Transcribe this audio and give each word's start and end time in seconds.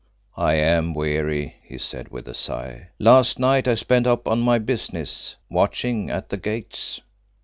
"I 0.35 0.55
am 0.55 0.95
weary," 0.95 1.57
he 1.61 1.77
said, 1.77 2.07
with 2.09 2.27
a 2.27 2.33
sigh. 2.33 2.89
"Last 2.97 3.37
night 3.37 3.67
I 3.67 3.75
spent 3.75 4.07
up 4.07 4.27
on 4.27 4.39
my 4.41 4.57
business 4.57 5.35
watching 5.47 6.09
at 6.09 6.29
the 6.29 6.37
Gates." 6.37 7.01